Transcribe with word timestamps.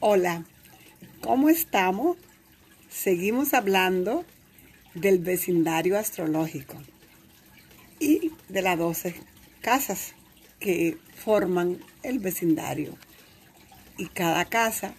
Hola, 0.00 0.44
¿cómo 1.22 1.48
estamos? 1.48 2.16
Seguimos 2.88 3.52
hablando 3.52 4.24
del 4.94 5.18
vecindario 5.18 5.98
astrológico 5.98 6.76
y 7.98 8.30
de 8.48 8.62
las 8.62 8.78
12 8.78 9.16
casas 9.60 10.14
que 10.60 10.98
forman 11.16 11.80
el 12.04 12.20
vecindario. 12.20 12.96
Y 13.96 14.06
cada 14.06 14.44
casa 14.44 14.94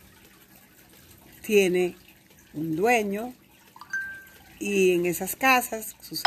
tiene 1.44 1.96
un 2.54 2.76
dueño 2.76 3.34
y 4.60 4.96
en 4.96 5.06
esas 5.06 5.38
casas 5.38 5.96
suceden 6.02 6.26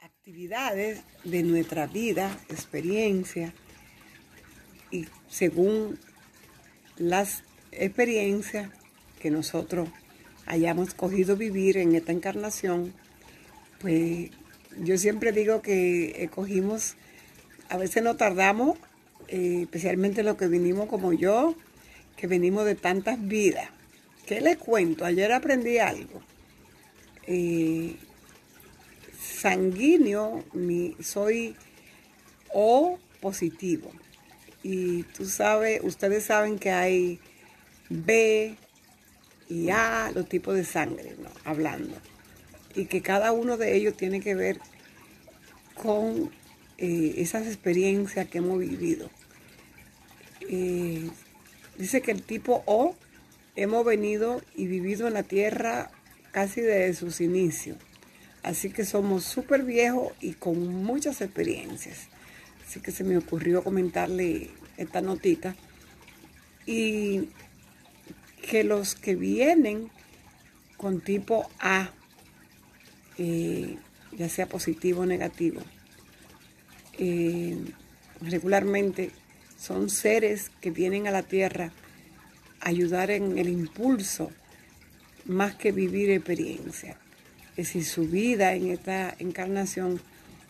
actividades 0.00 1.00
de 1.24 1.42
nuestra 1.44 1.86
vida, 1.86 2.30
experiencia 2.50 3.54
y 4.90 5.06
según 5.30 5.98
las 6.98 7.42
experiencias 7.72 8.70
que 9.20 9.30
nosotros 9.30 9.88
hayamos 10.46 10.94
cogido 10.94 11.36
vivir 11.36 11.76
en 11.76 11.94
esta 11.94 12.12
encarnación, 12.12 12.92
pues 13.80 14.30
yo 14.82 14.98
siempre 14.98 15.32
digo 15.32 15.62
que 15.62 16.22
escogimos, 16.24 16.94
a 17.68 17.76
veces 17.76 18.02
no 18.02 18.16
tardamos, 18.16 18.78
eh, 19.28 19.60
especialmente 19.62 20.22
los 20.22 20.36
que 20.36 20.48
vinimos 20.48 20.88
como 20.88 21.12
yo, 21.12 21.54
que 22.16 22.26
venimos 22.26 22.64
de 22.64 22.74
tantas 22.74 23.26
vidas. 23.26 23.68
¿Qué 24.26 24.40
les 24.40 24.56
cuento? 24.56 25.04
Ayer 25.04 25.32
aprendí 25.32 25.78
algo. 25.78 26.20
Eh, 27.26 27.96
sanguíneo, 29.20 30.44
soy 31.00 31.54
O 32.52 32.98
positivo. 33.20 33.90
Y 34.70 35.04
tú 35.04 35.24
sabes, 35.24 35.80
ustedes 35.82 36.24
saben 36.24 36.58
que 36.58 36.70
hay 36.70 37.20
B 37.88 38.54
y 39.48 39.70
A, 39.70 40.12
los 40.14 40.28
tipos 40.28 40.54
de 40.54 40.64
sangre, 40.66 41.16
¿no? 41.18 41.30
Hablando. 41.46 41.96
Y 42.74 42.84
que 42.84 43.00
cada 43.00 43.32
uno 43.32 43.56
de 43.56 43.74
ellos 43.74 43.96
tiene 43.96 44.20
que 44.20 44.34
ver 44.34 44.60
con 45.72 46.30
eh, 46.76 47.14
esas 47.16 47.46
experiencias 47.46 48.28
que 48.28 48.38
hemos 48.38 48.58
vivido. 48.58 49.08
Eh, 50.50 51.08
dice 51.78 52.02
que 52.02 52.10
el 52.10 52.22
tipo 52.22 52.62
O 52.66 52.94
hemos 53.56 53.86
venido 53.86 54.42
y 54.54 54.66
vivido 54.66 55.08
en 55.08 55.14
la 55.14 55.22
tierra 55.22 55.90
casi 56.30 56.60
desde 56.60 56.92
sus 56.92 57.22
inicios. 57.22 57.78
Así 58.42 58.68
que 58.68 58.84
somos 58.84 59.24
súper 59.24 59.62
viejos 59.62 60.12
y 60.20 60.34
con 60.34 60.84
muchas 60.84 61.22
experiencias. 61.22 62.08
Así 62.68 62.80
que 62.80 62.92
se 62.92 63.02
me 63.02 63.16
ocurrió 63.16 63.64
comentarle 63.64 64.50
esta 64.76 65.00
notita. 65.00 65.56
Y 66.66 67.30
que 68.42 68.62
los 68.62 68.94
que 68.94 69.14
vienen 69.14 69.90
con 70.76 71.00
tipo 71.00 71.48
A, 71.60 71.90
eh, 73.16 73.78
ya 74.12 74.28
sea 74.28 74.46
positivo 74.46 75.00
o 75.00 75.06
negativo, 75.06 75.62
eh, 76.98 77.56
regularmente 78.20 79.12
son 79.58 79.88
seres 79.88 80.50
que 80.60 80.70
vienen 80.70 81.06
a 81.06 81.10
la 81.10 81.22
tierra 81.22 81.72
a 82.60 82.68
ayudar 82.68 83.10
en 83.10 83.38
el 83.38 83.48
impulso 83.48 84.30
más 85.24 85.54
que 85.54 85.72
vivir 85.72 86.10
experiencia. 86.10 86.98
Es 87.52 87.68
decir, 87.68 87.86
su 87.86 88.06
vida 88.08 88.52
en 88.52 88.68
esta 88.68 89.14
encarnación 89.18 90.02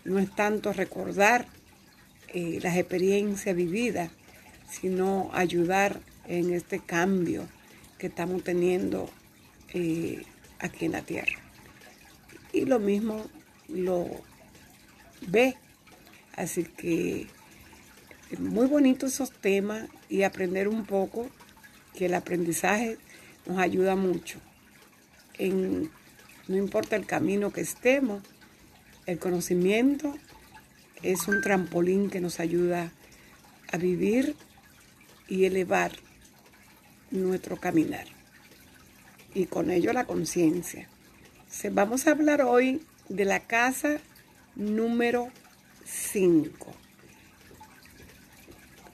no 0.04 0.18
es 0.18 0.34
tanto 0.34 0.72
recordar 0.72 1.46
eh, 2.34 2.58
las 2.62 2.76
experiencias 2.76 3.54
vividas, 3.56 4.10
sino 4.70 5.30
ayudar 5.32 6.00
en 6.26 6.52
este 6.52 6.78
cambio 6.78 7.48
que 7.98 8.08
estamos 8.08 8.44
teniendo 8.44 9.10
eh, 9.72 10.22
aquí 10.58 10.84
en 10.84 10.92
la 10.92 11.02
tierra. 11.02 11.38
Y 12.52 12.64
lo 12.64 12.78
mismo 12.78 13.26
lo 13.68 14.08
ve. 15.26 15.56
Así 16.34 16.64
que 16.64 17.26
es 18.30 18.40
muy 18.40 18.66
bonito 18.66 19.06
esos 19.06 19.32
temas 19.32 19.88
y 20.08 20.22
aprender 20.22 20.68
un 20.68 20.84
poco 20.84 21.28
que 21.96 22.06
el 22.06 22.14
aprendizaje 22.14 22.98
nos 23.46 23.58
ayuda 23.58 23.96
mucho. 23.96 24.38
En, 25.38 25.90
no 26.46 26.56
importa 26.56 26.96
el 26.96 27.06
camino 27.06 27.52
que 27.52 27.60
estemos, 27.60 28.22
el 29.06 29.18
conocimiento 29.18 30.14
es 31.02 31.28
un 31.28 31.40
trampolín 31.40 32.10
que 32.10 32.20
nos 32.20 32.40
ayuda 32.40 32.92
a 33.70 33.76
vivir 33.76 34.34
y 35.28 35.44
elevar 35.44 35.92
nuestro 37.10 37.58
caminar. 37.58 38.06
Y 39.34 39.46
con 39.46 39.70
ello 39.70 39.92
la 39.92 40.04
conciencia. 40.04 40.88
Vamos 41.72 42.06
a 42.06 42.12
hablar 42.12 42.42
hoy 42.42 42.82
de 43.08 43.24
la 43.24 43.40
casa 43.40 43.98
número 44.56 45.28
5. 45.84 46.74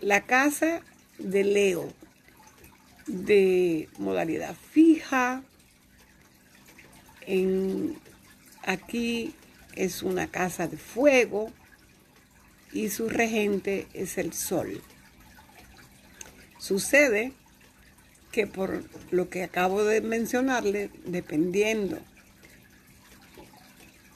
La 0.00 0.26
casa 0.26 0.82
de 1.18 1.44
Leo, 1.44 1.92
de 3.06 3.88
modalidad 3.98 4.54
fija. 4.54 5.42
Aquí 8.62 9.34
es 9.74 10.02
una 10.02 10.26
casa 10.26 10.68
de 10.68 10.76
fuego 10.76 11.50
y 12.74 12.90
su 12.90 13.08
regente 13.08 13.86
es 13.94 14.18
el 14.18 14.34
sol. 14.34 14.82
Sucede 16.58 17.32
que 18.32 18.46
por 18.48 18.84
lo 19.12 19.30
que 19.30 19.44
acabo 19.44 19.84
de 19.84 20.00
mencionarle, 20.00 20.90
dependiendo 21.06 21.98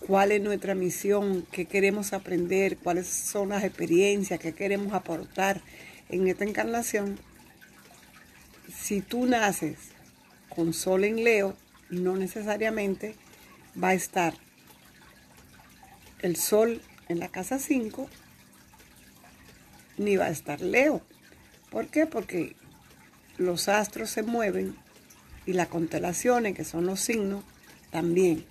cuál 0.00 0.32
es 0.32 0.42
nuestra 0.42 0.74
misión, 0.74 1.46
qué 1.52 1.66
queremos 1.66 2.12
aprender, 2.12 2.76
cuáles 2.78 3.06
son 3.06 3.50
las 3.50 3.62
experiencias 3.62 4.41
que 4.41 4.54
queremos 4.54 4.92
aportar 4.92 5.62
en 6.08 6.26
esta 6.26 6.44
encarnación, 6.44 7.19
si 8.75 9.00
tú 9.02 9.26
naces 9.26 9.76
con 10.48 10.72
sol 10.75 11.04
en 11.04 11.22
Leo, 11.22 11.56
no 11.90 12.16
necesariamente 12.16 13.14
va 13.80 13.90
a 13.90 13.94
estar 13.94 14.34
el 16.22 16.34
sol 16.34 16.82
en 17.08 17.20
la 17.20 17.28
casa 17.28 17.60
5 17.60 18.08
ni 19.98 20.16
va 20.16 20.26
a 20.26 20.31
estar 20.31 20.60
Leo. 20.60 21.03
¿Por 21.70 21.88
qué? 21.88 22.06
Porque 22.06 22.56
los 23.36 23.69
astros 23.69 24.10
se 24.10 24.22
mueven 24.22 24.75
y 25.47 25.53
las 25.53 25.69
constelaciones, 25.69 26.54
que 26.54 26.64
son 26.64 26.86
los 26.86 27.00
signos, 27.00 27.44
también. 27.91 28.44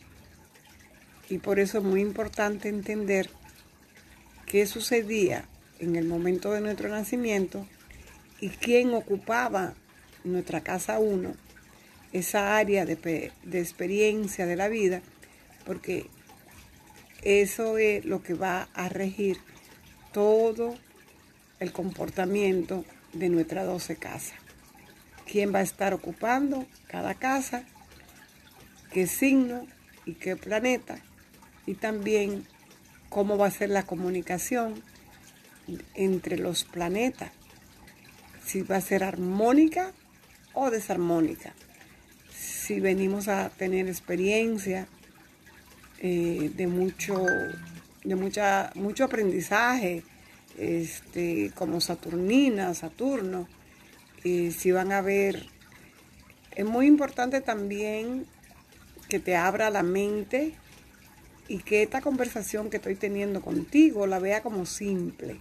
Y 1.29 1.39
por 1.39 1.59
eso 1.59 1.79
es 1.79 1.83
muy 1.83 2.01
importante 2.01 2.69
entender 2.69 3.29
qué 4.45 4.65
sucedía 4.65 5.45
en 5.79 5.95
el 5.95 6.07
momento 6.07 6.51
de 6.51 6.61
nuestro 6.61 6.89
nacimiento 6.89 7.67
y 8.39 8.49
quién 8.49 8.93
ocupaba 8.93 9.73
nuestra 10.23 10.61
casa 10.61 10.99
1, 10.99 11.33
esa 12.13 12.57
área 12.57 12.85
de, 12.85 13.31
de 13.43 13.59
experiencia 13.59 14.45
de 14.45 14.55
la 14.55 14.69
vida, 14.69 15.01
porque 15.65 16.07
eso 17.23 17.77
es 17.77 18.05
lo 18.05 18.23
que 18.23 18.33
va 18.33 18.69
a 18.73 18.89
regir 18.89 19.37
todo 20.13 20.75
el 21.59 21.71
comportamiento 21.71 22.85
de 23.13 23.29
nuestras 23.29 23.65
12 23.65 23.95
casas. 23.95 24.37
¿Quién 25.29 25.53
va 25.53 25.59
a 25.59 25.63
estar 25.63 25.93
ocupando 25.93 26.65
cada 26.87 27.15
casa? 27.15 27.63
¿Qué 28.91 29.07
signo 29.07 29.65
y 30.05 30.13
qué 30.13 30.35
planeta? 30.35 30.99
Y 31.65 31.75
también 31.75 32.45
cómo 33.09 33.37
va 33.37 33.47
a 33.47 33.51
ser 33.51 33.69
la 33.69 33.83
comunicación 33.83 34.81
entre 35.95 36.37
los 36.37 36.63
planetas. 36.63 37.31
Si 38.45 38.61
va 38.61 38.77
a 38.77 38.81
ser 38.81 39.03
armónica 39.03 39.91
o 40.53 40.71
desarmónica. 40.71 41.53
Si 42.33 42.79
venimos 42.79 43.27
a 43.27 43.49
tener 43.49 43.87
experiencia 43.87 44.87
eh, 45.99 46.51
de 46.55 46.67
mucho, 46.67 47.25
de 48.03 48.15
mucha, 48.15 48.71
mucho 48.75 49.03
aprendizaje, 49.03 50.03
este, 50.57 51.51
como 51.55 51.81
Saturnina, 51.81 52.73
Saturno, 52.73 53.47
y 54.23 54.51
si 54.51 54.71
van 54.71 54.91
a 54.91 55.01
ver, 55.01 55.45
es 56.55 56.65
muy 56.65 56.87
importante 56.87 57.41
también 57.41 58.25
que 59.09 59.19
te 59.19 59.35
abra 59.35 59.69
la 59.69 59.83
mente 59.83 60.53
y 61.47 61.59
que 61.59 61.83
esta 61.83 62.01
conversación 62.01 62.69
que 62.69 62.77
estoy 62.77 62.95
teniendo 62.95 63.41
contigo 63.41 64.07
la 64.07 64.19
vea 64.19 64.41
como 64.41 64.65
simple. 64.65 65.39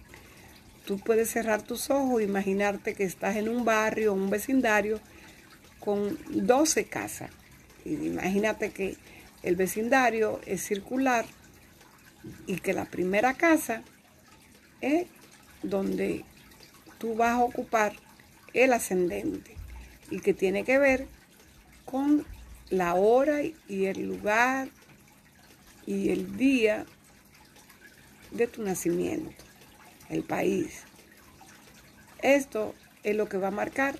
Tú 0.85 0.99
puedes 0.99 1.29
cerrar 1.29 1.63
tus 1.63 1.89
ojos, 1.89 2.21
imaginarte 2.21 2.93
que 2.93 3.03
estás 3.03 3.35
en 3.35 3.49
un 3.49 3.65
barrio, 3.65 4.13
un 4.13 4.29
vecindario 4.29 5.01
con 5.79 6.17
12 6.29 6.85
casas. 6.85 7.29
Imagínate 7.83 8.71
que 8.71 8.95
el 9.43 9.55
vecindario 9.55 10.39
es 10.45 10.61
circular 10.61 11.25
y 12.45 12.57
que 12.59 12.73
la 12.73 12.85
primera 12.85 13.33
casa 13.33 13.83
es 14.81 15.07
donde 15.63 16.23
tú 16.97 17.15
vas 17.15 17.31
a 17.31 17.39
ocupar 17.39 17.93
el 18.53 18.73
ascendente. 18.73 19.55
y 20.09 20.21
que 20.21 20.33
tiene 20.33 20.63
que 20.63 20.77
ver 20.77 21.05
con 21.83 22.25
la 22.69 22.95
hora 22.95 23.41
y 23.43 23.85
el 23.85 24.07
lugar 24.07 24.69
y 25.85 26.11
el 26.11 26.37
día 26.37 26.85
de 28.31 28.47
tu 28.47 28.63
nacimiento, 28.63 29.43
el 30.09 30.23
país. 30.23 30.83
Esto 32.21 32.73
es 33.03 33.15
lo 33.15 33.27
que 33.27 33.37
va 33.37 33.49
a 33.49 33.51
marcar 33.51 33.99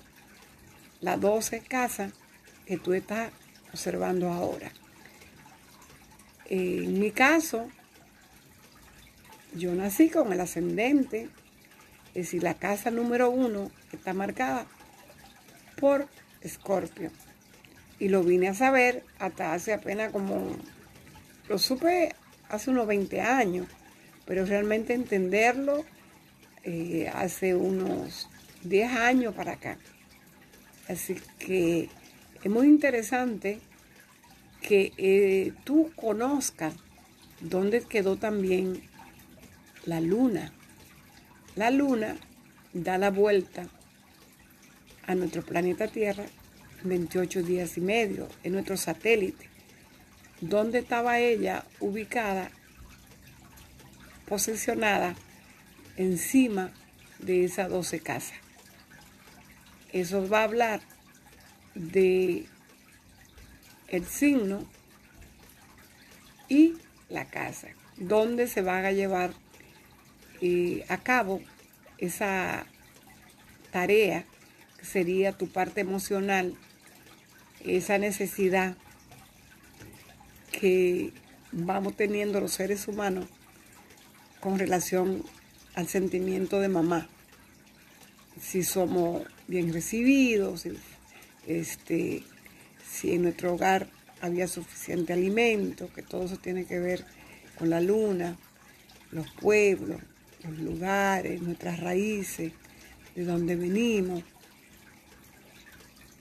las 1.00 1.20
12 1.20 1.60
casas 1.60 2.12
que 2.66 2.76
tú 2.76 2.92
estás 2.92 3.30
observando 3.72 4.30
ahora. 4.30 4.72
En 6.46 6.98
mi 6.98 7.10
caso, 7.10 7.68
yo 9.58 9.74
nací 9.74 10.08
con 10.08 10.32
el 10.32 10.40
ascendente, 10.40 11.28
es 12.08 12.26
decir, 12.26 12.42
la 12.42 12.54
casa 12.54 12.90
número 12.90 13.30
uno 13.30 13.70
está 13.92 14.14
marcada 14.14 14.66
por 15.80 16.08
Escorpio. 16.40 17.10
Y 17.98 18.08
lo 18.08 18.22
vine 18.22 18.48
a 18.48 18.54
saber 18.54 19.04
hasta 19.18 19.52
hace 19.52 19.72
apenas 19.72 20.12
como, 20.12 20.56
lo 21.48 21.58
supe 21.58 22.14
hace 22.48 22.70
unos 22.70 22.86
20 22.86 23.20
años, 23.20 23.66
pero 24.24 24.44
realmente 24.46 24.94
entenderlo 24.94 25.84
eh, 26.62 27.10
hace 27.12 27.54
unos 27.54 28.28
10 28.62 28.92
años 28.92 29.34
para 29.34 29.52
acá. 29.52 29.78
Así 30.88 31.16
que 31.38 31.88
es 32.42 32.50
muy 32.50 32.66
interesante 32.66 33.58
que 34.62 34.92
eh, 34.96 35.52
tú 35.64 35.90
conozcas 35.96 36.74
dónde 37.40 37.82
quedó 37.82 38.16
también 38.16 38.87
la 39.88 40.02
luna. 40.02 40.52
La 41.56 41.70
luna 41.70 42.14
da 42.74 42.98
la 42.98 43.10
vuelta 43.10 43.66
a 45.06 45.14
nuestro 45.14 45.42
planeta 45.42 45.88
Tierra 45.88 46.26
28 46.84 47.42
días 47.42 47.78
y 47.78 47.80
medio, 47.80 48.28
en 48.44 48.52
nuestro 48.52 48.76
satélite. 48.76 49.48
¿Dónde 50.42 50.80
estaba 50.80 51.18
ella 51.20 51.64
ubicada, 51.80 52.50
posicionada 54.26 55.16
encima 55.96 56.70
de 57.18 57.44
esas 57.44 57.70
12 57.70 58.00
casas? 58.00 58.38
Eso 59.92 60.28
va 60.28 60.40
a 60.40 60.44
hablar 60.44 60.80
de 61.74 62.44
el 63.88 64.04
signo 64.04 64.68
y 66.46 66.74
la 67.08 67.24
casa, 67.24 67.68
donde 67.96 68.48
se 68.48 68.60
van 68.60 68.84
a 68.84 68.92
llevar 68.92 69.32
eh, 70.40 70.84
a 70.88 70.98
cabo 70.98 71.40
esa 71.98 72.66
tarea 73.70 74.24
que 74.78 74.84
sería 74.84 75.32
tu 75.32 75.48
parte 75.48 75.80
emocional, 75.80 76.54
esa 77.64 77.98
necesidad 77.98 78.76
que 80.52 81.12
vamos 81.52 81.96
teniendo 81.96 82.40
los 82.40 82.52
seres 82.52 82.88
humanos 82.88 83.26
con 84.40 84.58
relación 84.58 85.24
al 85.74 85.88
sentimiento 85.88 86.60
de 86.60 86.68
mamá. 86.68 87.08
Si 88.40 88.62
somos 88.62 89.22
bien 89.48 89.72
recibidos, 89.72 90.64
este, 91.46 92.22
si 92.88 93.14
en 93.14 93.22
nuestro 93.22 93.54
hogar 93.54 93.88
había 94.20 94.46
suficiente 94.46 95.12
alimento, 95.12 95.92
que 95.92 96.02
todo 96.02 96.24
eso 96.24 96.36
tiene 96.36 96.64
que 96.64 96.78
ver 96.78 97.04
con 97.56 97.70
la 97.70 97.80
luna, 97.80 98.36
los 99.10 99.28
pueblos, 99.32 100.00
los 100.44 100.58
lugares, 100.58 101.42
nuestras 101.42 101.80
raíces, 101.80 102.52
de 103.14 103.24
dónde 103.24 103.56
venimos. 103.56 104.22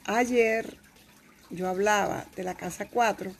Ayer 0.05 0.77
yo 1.49 1.67
hablaba 1.67 2.25
de 2.35 2.43
la 2.43 2.55
casa 2.55 2.87
4 2.89 3.31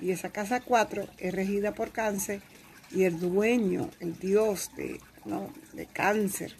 y 0.00 0.10
esa 0.10 0.30
casa 0.30 0.60
4 0.60 1.08
es 1.18 1.34
regida 1.34 1.72
por 1.72 1.90
cáncer 1.90 2.42
y 2.90 3.04
el 3.04 3.18
dueño, 3.18 3.90
el 4.00 4.18
dios 4.18 4.70
de, 4.76 5.00
de 5.72 5.86
cáncer, 5.86 6.54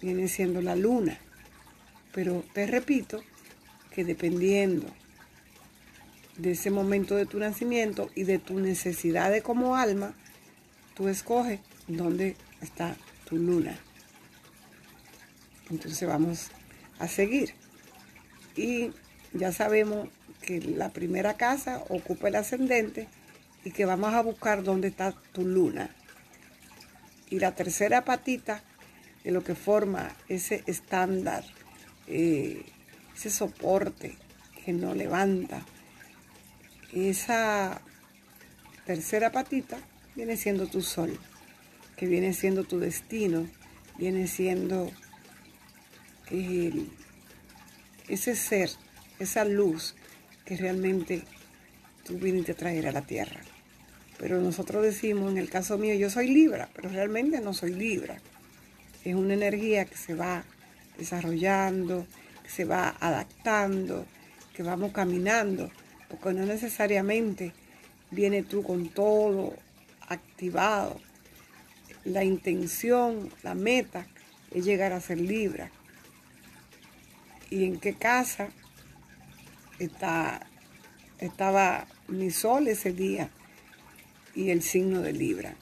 viene 0.00 0.28
siendo 0.28 0.60
la 0.62 0.76
luna. 0.76 1.18
Pero 2.12 2.44
te 2.52 2.66
repito 2.66 3.22
que 3.94 4.04
dependiendo 4.04 4.86
de 6.36 6.52
ese 6.52 6.70
momento 6.70 7.14
de 7.14 7.26
tu 7.26 7.38
nacimiento 7.38 8.10
y 8.14 8.24
de 8.24 8.38
tu 8.38 8.58
necesidad 8.58 9.36
como 9.42 9.76
alma, 9.76 10.14
tú 10.94 11.08
escoges 11.08 11.60
dónde 11.88 12.36
está 12.62 12.96
tu 13.28 13.36
luna. 13.36 13.76
Entonces 15.70 16.06
vamos 16.08 16.50
a 16.98 17.08
seguir. 17.08 17.54
Y 18.56 18.92
ya 19.32 19.52
sabemos 19.52 20.08
que 20.40 20.60
la 20.60 20.90
primera 20.90 21.34
casa 21.34 21.82
ocupa 21.88 22.28
el 22.28 22.36
ascendente 22.36 23.08
y 23.64 23.70
que 23.70 23.84
vamos 23.84 24.12
a 24.14 24.22
buscar 24.22 24.62
dónde 24.62 24.88
está 24.88 25.12
tu 25.32 25.46
luna. 25.46 25.90
Y 27.30 27.38
la 27.38 27.54
tercera 27.54 28.04
patita 28.04 28.62
de 29.24 29.30
lo 29.30 29.42
que 29.42 29.54
forma 29.54 30.14
ese 30.28 30.62
estándar, 30.66 31.44
eh, 32.06 32.64
ese 33.16 33.30
soporte 33.30 34.18
que 34.64 34.72
nos 34.72 34.96
levanta, 34.96 35.64
esa 36.92 37.80
tercera 38.84 39.32
patita 39.32 39.78
viene 40.14 40.36
siendo 40.36 40.66
tu 40.66 40.82
sol 40.82 41.18
que 41.96 42.06
viene 42.06 42.32
siendo 42.32 42.64
tu 42.64 42.78
destino, 42.78 43.46
viene 43.98 44.26
siendo 44.26 44.90
ese 48.08 48.34
ser, 48.36 48.70
esa 49.18 49.44
luz 49.44 49.94
que 50.44 50.56
realmente 50.56 51.24
tú 52.04 52.18
viniste 52.18 52.52
a 52.52 52.56
traer 52.56 52.88
a 52.88 52.92
la 52.92 53.02
tierra. 53.02 53.40
Pero 54.18 54.40
nosotros 54.40 54.82
decimos, 54.82 55.30
en 55.30 55.38
el 55.38 55.50
caso 55.50 55.78
mío, 55.78 55.94
yo 55.94 56.08
soy 56.08 56.28
Libra, 56.28 56.68
pero 56.74 56.88
realmente 56.88 57.40
no 57.40 57.52
soy 57.52 57.74
Libra. 57.74 58.18
Es 59.04 59.14
una 59.14 59.34
energía 59.34 59.84
que 59.84 59.96
se 59.96 60.14
va 60.14 60.44
desarrollando, 60.96 62.06
que 62.42 62.48
se 62.48 62.64
va 62.64 62.96
adaptando, 63.00 64.06
que 64.54 64.62
vamos 64.62 64.92
caminando, 64.92 65.70
porque 66.08 66.38
no 66.38 66.46
necesariamente 66.46 67.52
viene 68.10 68.42
tú 68.42 68.62
con 68.62 68.88
todo 68.90 69.54
activado, 70.08 71.00
la 72.04 72.24
intención, 72.24 73.30
la 73.42 73.54
meta 73.54 74.06
es 74.50 74.64
llegar 74.64 74.92
a 74.92 75.00
ser 75.00 75.20
Libra. 75.20 75.70
¿Y 77.50 77.64
en 77.64 77.78
qué 77.78 77.94
casa 77.94 78.48
está, 79.78 80.46
estaba 81.18 81.86
mi 82.08 82.30
sol 82.30 82.68
ese 82.68 82.92
día 82.92 83.30
y 84.34 84.50
el 84.50 84.62
signo 84.62 85.00
de 85.02 85.12
Libra? 85.12 85.54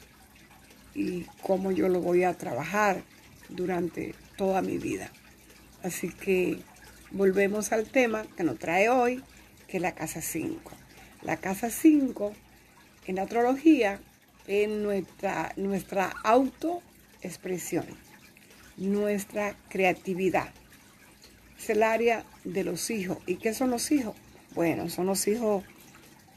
Y 0.95 1.25
cómo 1.41 1.71
yo 1.71 1.89
lo 1.89 2.01
voy 2.01 2.23
a 2.23 2.37
trabajar 2.37 3.03
durante 3.49 4.15
toda 4.37 4.61
mi 4.61 4.77
vida. 4.77 5.11
Así 5.83 6.09
que 6.09 6.59
volvemos 7.11 7.71
al 7.71 7.87
tema 7.87 8.25
que 8.35 8.43
nos 8.43 8.57
trae 8.57 8.89
hoy, 8.89 9.23
que 9.67 9.77
es 9.77 9.83
la 9.83 9.95
casa 9.95 10.21
5. 10.21 10.71
La 11.21 11.37
casa 11.37 11.69
5 11.69 12.33
en 13.07 13.15
la 13.15 13.23
astrología 13.23 13.99
en 14.51 14.83
nuestra, 14.83 15.53
nuestra 15.55 16.13
autoexpresión, 16.25 17.85
nuestra 18.75 19.55
creatividad. 19.69 20.49
Es 21.57 21.69
el 21.69 21.83
área 21.83 22.25
de 22.43 22.65
los 22.65 22.89
hijos. 22.89 23.19
¿Y 23.25 23.35
qué 23.37 23.53
son 23.53 23.69
los 23.69 23.89
hijos? 23.93 24.13
Bueno, 24.53 24.89
son 24.89 25.05
los 25.05 25.25
hijos 25.29 25.63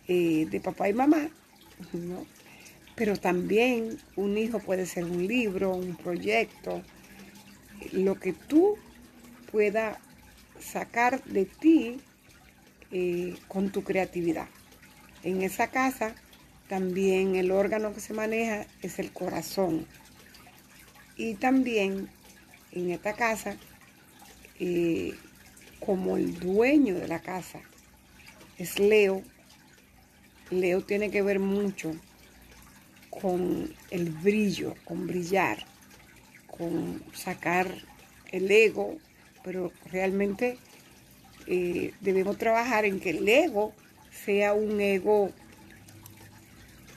eh, 0.07 0.47
de 0.49 0.61
papá 0.61 0.89
y 0.89 0.93
mamá, 0.93 1.29
pero 2.95 3.17
también 3.17 3.99
un 4.15 4.39
hijo 4.39 4.61
puede 4.61 4.87
ser 4.87 5.05
un 5.05 5.27
libro, 5.27 5.75
un 5.75 5.97
proyecto, 5.97 6.83
lo 7.91 8.15
que 8.21 8.33
tú 8.33 8.77
puedas 9.51 9.99
sacar 10.61 11.21
de 11.25 11.47
ti 11.47 12.01
eh, 12.93 13.37
con 13.49 13.71
tu 13.71 13.83
creatividad. 13.83 14.47
En 15.25 15.43
esa 15.43 15.67
casa 15.67 16.15
también 16.69 17.37
el 17.37 17.51
órgano 17.51 17.95
que 17.95 18.01
se 18.01 18.15
maneja 18.15 18.67
es 18.83 18.99
el 18.99 19.13
corazón. 19.13 19.87
Y 21.17 21.35
también 21.35 22.09
en 22.73 22.91
esta 22.91 23.15
casa, 23.15 23.57
eh, 24.59 25.15
como 25.81 26.17
el 26.17 26.39
dueño 26.39 26.95
de 26.95 27.09
la 27.09 27.21
casa 27.21 27.61
es 28.59 28.79
Leo, 28.79 29.23
Leo 30.51 30.83
tiene 30.83 31.11
que 31.11 31.23
ver 31.23 31.41
mucho 31.41 31.95
con 33.11 33.73
el 33.91 34.11
brillo, 34.11 34.75
con 34.85 35.07
brillar, 35.07 35.65
con 36.47 37.03
sacar 37.13 37.69
el 38.33 38.51
ego, 38.51 38.97
pero 39.43 39.73
realmente 39.91 40.59
eh, 41.47 41.93
debemos 42.01 42.39
trabajar 42.39 42.85
en 42.85 43.01
que 43.01 43.11
el 43.11 43.29
ego 43.29 43.73
sea 44.25 44.55
un 44.55 44.81
ego 44.81 45.31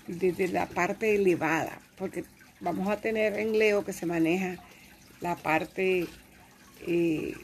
desde 0.07 0.47
la 0.47 0.67
parte 0.67 1.15
elevada, 1.15 1.79
porque 1.97 2.23
vamos 2.59 2.89
a 2.89 2.97
tener 2.97 3.37
en 3.37 3.57
Leo 3.57 3.83
que 3.85 3.93
se 3.93 4.05
maneja 4.05 4.57
la 5.21 5.35
parte 5.35 6.07
eh, 6.85 7.35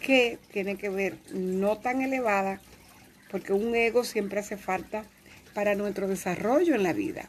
que 0.00 0.38
tiene 0.52 0.76
que 0.76 0.90
ver 0.90 1.16
no 1.32 1.78
tan 1.78 2.02
elevada, 2.02 2.60
porque 3.30 3.52
un 3.52 3.74
ego 3.74 4.04
siempre 4.04 4.40
hace 4.40 4.56
falta 4.56 5.04
para 5.54 5.74
nuestro 5.74 6.08
desarrollo 6.08 6.74
en 6.74 6.82
la 6.82 6.92
vida, 6.92 7.28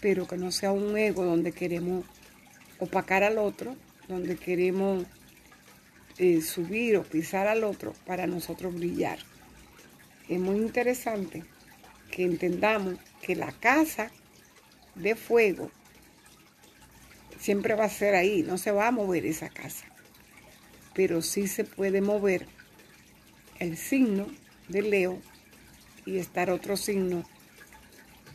pero 0.00 0.26
que 0.26 0.36
no 0.36 0.52
sea 0.52 0.72
un 0.72 0.96
ego 0.96 1.24
donde 1.24 1.52
queremos 1.52 2.04
opacar 2.78 3.22
al 3.22 3.38
otro, 3.38 3.76
donde 4.08 4.36
queremos 4.36 5.06
eh, 6.18 6.42
subir 6.42 6.96
o 6.96 7.02
pisar 7.02 7.46
al 7.46 7.64
otro 7.64 7.94
para 8.06 8.26
nosotros 8.26 8.74
brillar. 8.74 9.18
Es 10.28 10.38
muy 10.38 10.56
interesante 10.56 11.44
que 12.10 12.24
entendamos 12.24 12.96
que 13.24 13.34
la 13.34 13.52
casa 13.52 14.10
de 14.94 15.14
fuego 15.14 15.70
siempre 17.40 17.74
va 17.74 17.84
a 17.84 17.88
ser 17.88 18.14
ahí, 18.14 18.42
no 18.42 18.58
se 18.58 18.70
va 18.70 18.88
a 18.88 18.92
mover 18.92 19.24
esa 19.24 19.48
casa, 19.48 19.86
pero 20.94 21.22
sí 21.22 21.48
se 21.48 21.64
puede 21.64 22.02
mover 22.02 22.46
el 23.58 23.78
signo 23.78 24.26
de 24.68 24.82
Leo 24.82 25.22
y 26.04 26.18
estar 26.18 26.50
otro 26.50 26.76
signo 26.76 27.24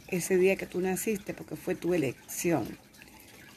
ese 0.07 0.37
día 0.37 0.55
que 0.55 0.65
tú 0.65 0.81
naciste 0.81 1.35
porque 1.35 1.55
fue 1.55 1.75
tu 1.75 1.93
elección. 1.93 2.67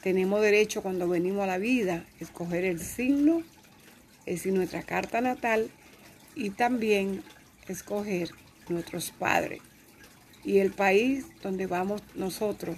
Tenemos 0.03 0.43
derecho 0.43 0.83
cuando 0.83 1.09
venimos 1.09 1.45
a 1.45 1.47
la 1.47 1.59
vida 1.59 2.05
escoger 2.21 2.65
el 2.65 2.79
signo, 2.79 3.43
es 4.27 4.37
decir, 4.37 4.53
nuestra 4.53 4.83
carta 4.83 5.23
natal 5.23 5.71
y 6.35 6.51
también 6.51 7.23
escoger 7.69 8.31
nuestros 8.69 9.13
padres 9.13 9.63
y 10.45 10.59
el 10.59 10.73
país 10.73 11.27
donde 11.43 11.67
vamos 11.67 12.03
nosotros 12.15 12.77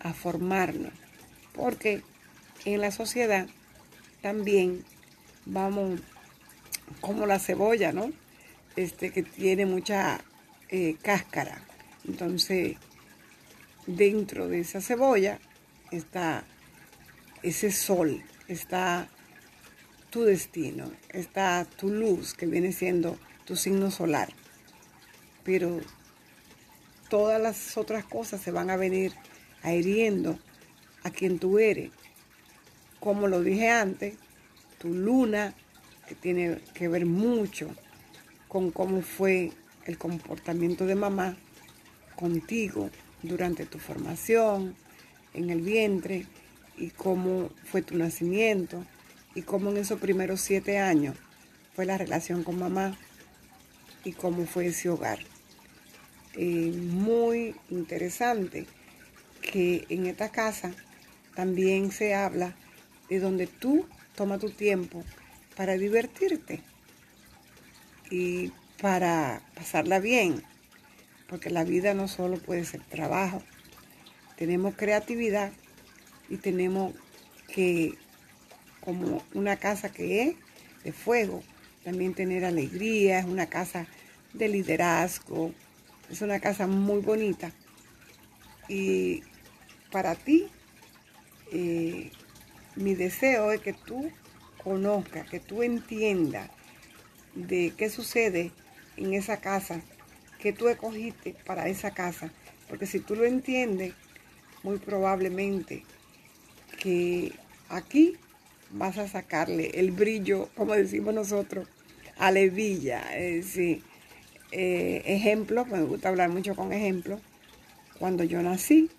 a 0.00 0.12
formarnos. 0.12 0.92
Porque 1.52 2.02
en 2.64 2.80
la 2.80 2.90
sociedad 2.90 3.48
también 4.22 4.84
vamos 5.44 6.00
como 7.00 7.26
la 7.26 7.38
cebolla, 7.38 7.92
¿no? 7.92 8.12
Este 8.76 9.10
que 9.10 9.22
tiene 9.22 9.66
mucha 9.66 10.20
eh, 10.68 10.96
cáscara. 11.02 11.60
Entonces, 12.06 12.76
dentro 13.86 14.48
de 14.48 14.60
esa 14.60 14.80
cebolla 14.80 15.38
está 15.90 16.44
ese 17.42 17.72
sol, 17.72 18.22
está 18.48 19.08
tu 20.10 20.22
destino, 20.22 20.90
está 21.10 21.64
tu 21.64 21.90
luz 21.90 22.34
que 22.34 22.46
viene 22.46 22.72
siendo 22.72 23.18
tu 23.44 23.56
signo 23.56 23.90
solar. 23.90 24.28
Pero 25.44 25.80
todas 27.08 27.40
las 27.40 27.76
otras 27.76 28.04
cosas 28.04 28.40
se 28.40 28.50
van 28.50 28.70
a 28.70 28.76
venir 28.76 29.12
hiriendo 29.64 30.38
a 31.02 31.10
quien 31.10 31.38
tú 31.38 31.58
eres. 31.58 31.90
Como 33.00 33.28
lo 33.28 33.42
dije 33.42 33.70
antes, 33.70 34.16
tu 34.78 34.92
luna, 34.92 35.54
que 36.08 36.14
tiene 36.14 36.60
que 36.74 36.88
ver 36.88 37.06
mucho 37.06 37.68
con 38.48 38.70
cómo 38.70 39.02
fue 39.02 39.52
el 39.84 39.98
comportamiento 39.98 40.86
de 40.86 40.94
mamá 40.94 41.36
contigo 42.16 42.90
durante 43.22 43.66
tu 43.66 43.78
formación 43.78 44.74
en 45.34 45.50
el 45.50 45.60
vientre 45.60 46.26
y 46.76 46.90
cómo 46.90 47.50
fue 47.64 47.82
tu 47.82 47.96
nacimiento 47.96 48.84
y 49.34 49.42
cómo 49.42 49.70
en 49.70 49.78
esos 49.78 50.00
primeros 50.00 50.40
siete 50.40 50.78
años 50.78 51.16
fue 51.74 51.84
la 51.84 51.98
relación 51.98 52.42
con 52.42 52.58
mamá 52.58 52.96
y 54.04 54.12
cómo 54.12 54.46
fue 54.46 54.66
ese 54.66 54.88
hogar. 54.88 55.18
Eh, 56.40 56.70
muy 56.70 57.56
interesante 57.68 58.64
que 59.42 59.84
en 59.88 60.06
esta 60.06 60.28
casa 60.28 60.72
también 61.34 61.90
se 61.90 62.14
habla 62.14 62.54
de 63.08 63.18
donde 63.18 63.48
tú 63.48 63.88
tomas 64.14 64.38
tu 64.38 64.48
tiempo 64.48 65.02
para 65.56 65.76
divertirte 65.76 66.62
y 68.08 68.52
para 68.80 69.42
pasarla 69.56 69.98
bien, 69.98 70.44
porque 71.28 71.50
la 71.50 71.64
vida 71.64 71.92
no 71.92 72.06
solo 72.06 72.38
puede 72.38 72.64
ser 72.64 72.82
trabajo, 72.82 73.42
tenemos 74.36 74.76
creatividad 74.76 75.50
y 76.28 76.36
tenemos 76.36 76.94
que, 77.52 77.94
como 78.78 79.24
una 79.34 79.56
casa 79.56 79.88
que 79.88 80.22
es 80.22 80.36
de 80.84 80.92
fuego, 80.92 81.42
también 81.82 82.14
tener 82.14 82.44
alegría, 82.44 83.18
es 83.18 83.24
una 83.24 83.46
casa 83.46 83.88
de 84.34 84.46
liderazgo, 84.46 85.52
es 86.10 86.22
una 86.22 86.40
casa 86.40 86.66
muy 86.66 87.00
bonita. 87.00 87.52
Y 88.68 89.22
para 89.90 90.14
ti, 90.14 90.46
eh, 91.52 92.10
mi 92.76 92.94
deseo 92.94 93.52
es 93.52 93.60
que 93.60 93.72
tú 93.72 94.10
conozcas, 94.62 95.28
que 95.28 95.40
tú 95.40 95.62
entiendas 95.62 96.50
de 97.34 97.72
qué 97.76 97.88
sucede 97.88 98.52
en 98.96 99.14
esa 99.14 99.38
casa 99.38 99.80
que 100.38 100.52
tú 100.52 100.68
escogiste 100.68 101.34
para 101.46 101.68
esa 101.68 101.92
casa. 101.92 102.32
Porque 102.68 102.86
si 102.86 103.00
tú 103.00 103.16
lo 103.16 103.24
entiendes, 103.24 103.94
muy 104.62 104.78
probablemente 104.78 105.84
que 106.78 107.32
aquí 107.68 108.16
vas 108.70 108.98
a 108.98 109.08
sacarle 109.08 109.70
el 109.74 109.90
brillo, 109.90 110.48
como 110.56 110.74
decimos 110.74 111.14
nosotros, 111.14 111.68
a 112.18 112.30
la. 112.30 112.40
Es 112.40 113.46
decir, 113.46 113.82
eh, 114.50 115.02
ejemplos, 115.04 115.66
me 115.68 115.82
gusta 115.82 116.08
hablar 116.08 116.30
mucho 116.30 116.54
con 116.56 116.72
ejemplos. 116.72 117.20
Cuando 117.98 118.24
yo 118.24 118.42
nací, 118.42 118.90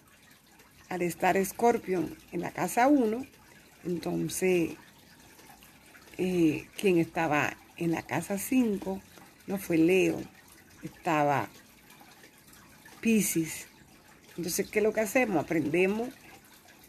al 0.89 1.01
estar 1.01 1.43
Scorpion 1.43 2.15
en 2.31 2.41
la 2.41 2.51
casa 2.51 2.87
1, 2.87 3.25
entonces 3.85 4.71
eh, 6.17 6.67
quien 6.77 6.97
estaba 6.97 7.55
en 7.77 7.91
la 7.91 8.01
casa 8.01 8.37
5 8.37 9.01
no 9.47 9.57
fue 9.57 9.77
Leo, 9.77 10.21
estaba 10.83 11.49
Pisces. 13.01 13.67
Entonces, 14.37 14.69
¿qué 14.69 14.79
es 14.79 14.83
lo 14.83 14.93
que 14.93 15.01
hacemos? 15.01 15.43
Aprendemos 15.43 16.09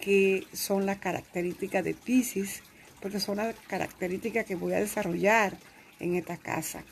qué 0.01 0.47
son 0.53 0.87
las 0.87 0.99
características 0.99 1.85
de 1.85 1.95
Pisces, 1.95 2.63
porque 3.01 3.21
son 3.21 3.39
las 3.39 3.55
características 3.67 4.45
que 4.45 4.55
voy 4.55 4.73
a 4.73 4.81
desarrollar 4.81 5.57
en 6.01 6.17
esta 6.17 6.37
casa 6.37 6.85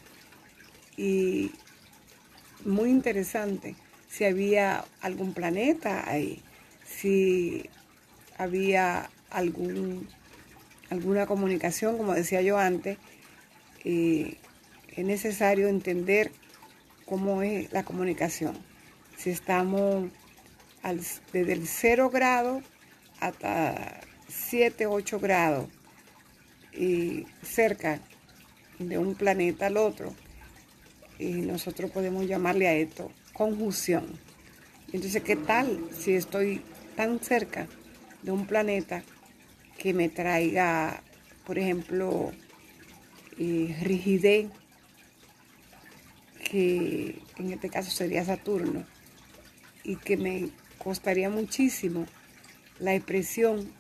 y 0.99 1.53
muy 2.65 2.91
interesante 2.91 3.77
si 4.09 4.25
había 4.25 4.85
algún 5.01 5.33
planeta 5.33 6.11
ahí, 6.11 6.43
si 6.85 7.71
había 8.37 9.09
algún, 9.31 10.09
alguna 10.91 11.27
comunicación, 11.27 11.97
como 11.97 12.15
decía 12.15 12.43
yo 12.43 12.59
antes, 12.59 12.99
es 13.85 14.37
necesario 14.97 15.69
entender 15.69 16.33
cómo 17.07 17.43
es 17.43 17.73
la 17.73 17.85
comunicación. 17.85 18.59
Si 19.17 19.31
estamos 19.31 20.11
desde 21.33 21.53
el 21.53 21.67
0 21.67 22.11
grado 22.11 22.61
hasta 23.21 24.01
7, 24.29 24.87
8 24.87 25.21
grados 25.21 25.69
y 26.73 27.27
cerca 27.43 28.01
de 28.79 28.99
un 28.99 29.15
planeta 29.15 29.67
al 29.67 29.77
otro. 29.77 30.13
Y 31.19 31.33
nosotros 31.43 31.91
podemos 31.91 32.27
llamarle 32.27 32.69
a 32.69 32.75
esto 32.75 33.11
conjunción. 33.33 34.07
Entonces, 34.93 35.23
¿qué 35.23 35.37
tal 35.37 35.81
si 35.97 36.15
estoy 36.15 36.61
tan 36.97 37.21
cerca 37.21 37.69
de 38.23 38.33
un 38.33 38.47
planeta 38.47 39.03
que 39.79 39.95
me 39.95 40.09
traiga, 40.09 41.03
por 41.47 41.59
ejemplo, 41.59 42.33
eh, 43.39 43.77
rigidez, 43.83 44.49
que 46.51 47.23
en 47.37 47.53
este 47.53 47.69
caso 47.69 47.91
sería 47.91 48.25
Saturno, 48.25 48.85
y 49.85 49.97
que 49.97 50.17
me 50.17 50.51
costaría 50.79 51.31
muchísimo 51.31 52.07
la 52.81 52.95
expresión 52.95 53.73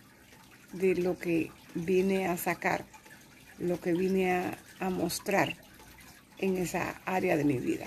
de 0.72 0.94
lo 0.94 1.18
que 1.18 1.50
vine 1.74 2.28
a 2.28 2.36
sacar, 2.36 2.84
lo 3.58 3.80
que 3.80 3.92
vine 3.92 4.32
a, 4.32 4.58
a 4.78 4.90
mostrar 4.90 5.56
en 6.38 6.56
esa 6.56 7.00
área 7.04 7.36
de 7.36 7.44
mi 7.44 7.58
vida. 7.58 7.86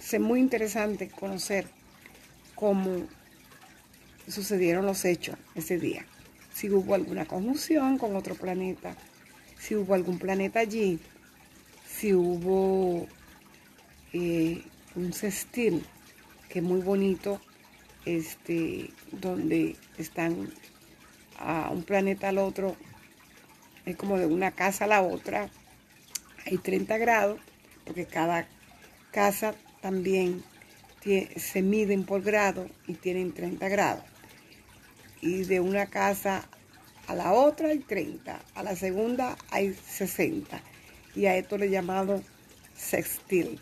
Es 0.00 0.20
muy 0.20 0.40
interesante 0.40 1.08
conocer 1.08 1.66
cómo 2.54 3.06
sucedieron 4.28 4.86
los 4.86 5.04
hechos 5.04 5.36
ese 5.54 5.78
día. 5.78 6.04
Si 6.52 6.70
hubo 6.70 6.94
alguna 6.94 7.26
conjunción 7.26 7.98
con 7.98 8.14
otro 8.16 8.34
planeta, 8.34 8.96
si 9.58 9.74
hubo 9.74 9.94
algún 9.94 10.18
planeta 10.18 10.60
allí, 10.60 11.00
si 11.88 12.14
hubo 12.14 13.06
eh, 14.12 14.62
un 14.94 15.12
sextil 15.12 15.84
que 16.48 16.60
es 16.60 16.64
muy 16.64 16.80
bonito, 16.80 17.40
este, 18.04 18.90
donde 19.10 19.76
están 19.98 20.50
a 21.38 21.70
un 21.70 21.82
planeta 21.82 22.28
al 22.28 22.38
otro, 22.38 22.76
es 23.86 23.96
como 23.96 24.18
de 24.18 24.26
una 24.26 24.52
casa 24.52 24.84
a 24.84 24.88
la 24.88 25.02
otra, 25.02 25.48
hay 26.46 26.58
30 26.58 26.98
grados, 26.98 27.40
porque 27.84 28.06
cada 28.06 28.46
casa 29.10 29.54
también 29.80 30.42
se 31.36 31.62
miden 31.62 32.04
por 32.04 32.22
grado 32.22 32.66
y 32.86 32.94
tienen 32.94 33.32
30 33.32 33.68
grados. 33.68 34.04
Y 35.20 35.44
de 35.44 35.60
una 35.60 35.86
casa 35.86 36.48
a 37.06 37.14
la 37.14 37.32
otra 37.32 37.68
hay 37.68 37.80
30, 37.80 38.40
a 38.54 38.62
la 38.62 38.74
segunda 38.76 39.36
hay 39.50 39.74
60 39.74 40.60
y 41.14 41.26
a 41.26 41.36
esto 41.36 41.58
le 41.58 41.66
he 41.66 41.70
llamado 41.70 42.22
sextil. 42.74 43.60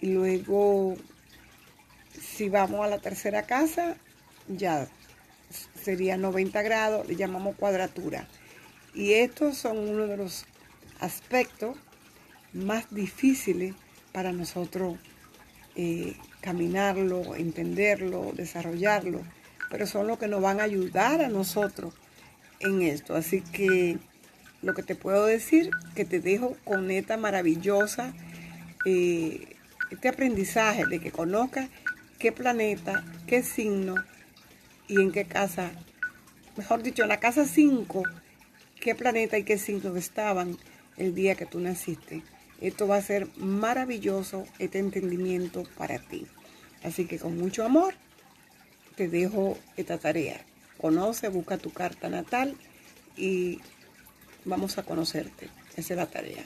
Y 0.00 0.12
luego, 0.12 0.96
si 2.20 2.48
vamos 2.48 2.84
a 2.84 2.88
la 2.88 2.98
tercera 2.98 3.42
casa, 3.42 3.96
ya 4.46 4.86
sería 5.82 6.16
90 6.16 6.62
grados, 6.62 7.06
le 7.08 7.16
llamamos 7.16 7.56
cuadratura. 7.56 8.28
Y 8.94 9.14
estos 9.14 9.58
son 9.58 9.78
uno 9.78 10.06
de 10.06 10.16
los 10.16 10.46
aspectos 11.00 11.76
más 12.52 12.92
difíciles 12.94 13.74
para 14.12 14.32
nosotros 14.32 14.98
eh, 15.76 16.16
caminarlo, 16.40 17.36
entenderlo, 17.36 18.32
desarrollarlo, 18.34 19.20
pero 19.70 19.86
son 19.86 20.06
los 20.06 20.18
que 20.18 20.28
nos 20.28 20.42
van 20.42 20.60
a 20.60 20.64
ayudar 20.64 21.20
a 21.20 21.28
nosotros 21.28 21.94
en 22.60 22.82
esto. 22.82 23.14
Así 23.14 23.42
que 23.42 23.98
lo 24.62 24.74
que 24.74 24.82
te 24.82 24.94
puedo 24.94 25.26
decir, 25.26 25.70
que 25.94 26.04
te 26.04 26.20
dejo 26.20 26.56
con 26.64 26.90
esta 26.90 27.16
maravillosa, 27.16 28.12
eh, 28.84 29.56
este 29.90 30.08
aprendizaje 30.08 30.84
de 30.86 31.00
que 31.00 31.12
conozcas 31.12 31.68
qué 32.18 32.32
planeta, 32.32 33.04
qué 33.26 33.42
signo 33.42 33.94
y 34.88 35.00
en 35.00 35.12
qué 35.12 35.24
casa, 35.24 35.70
mejor 36.56 36.82
dicho, 36.82 37.02
en 37.02 37.08
la 37.10 37.20
casa 37.20 37.44
5, 37.44 38.02
qué 38.80 38.94
planeta 38.94 39.38
y 39.38 39.44
qué 39.44 39.58
signo 39.58 39.94
estaban 39.96 40.56
el 40.96 41.14
día 41.14 41.34
que 41.34 41.46
tú 41.46 41.60
naciste. 41.60 42.22
Esto 42.60 42.86
va 42.88 42.96
a 42.96 43.02
ser 43.02 43.28
maravilloso, 43.36 44.44
este 44.58 44.78
entendimiento 44.78 45.64
para 45.76 45.98
ti. 45.98 46.26
Así 46.82 47.06
que 47.06 47.18
con 47.18 47.38
mucho 47.38 47.64
amor 47.64 47.94
te 48.96 49.08
dejo 49.08 49.56
esta 49.76 49.98
tarea. 49.98 50.44
Conoce, 50.80 51.28
busca 51.28 51.56
tu 51.56 51.72
carta 51.72 52.08
natal 52.08 52.56
y 53.16 53.60
vamos 54.44 54.76
a 54.78 54.82
conocerte. 54.82 55.48
Esa 55.76 55.94
es 55.94 55.96
la 55.96 56.06
tarea. 56.06 56.36